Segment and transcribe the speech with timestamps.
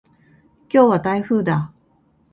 [0.67, 1.71] 今日は台風だ。